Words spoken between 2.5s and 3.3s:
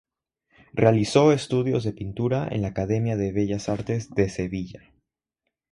la Academia